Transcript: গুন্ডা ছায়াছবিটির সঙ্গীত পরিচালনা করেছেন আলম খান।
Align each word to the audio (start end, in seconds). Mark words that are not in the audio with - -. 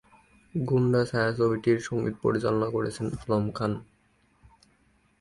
গুন্ডা 0.55 1.01
ছায়াছবিটির 1.05 1.79
সঙ্গীত 1.79 2.15
পরিচালনা 2.21 2.67
করেছেন 2.69 3.05
আলম 3.21 3.45
খান। 3.51 3.71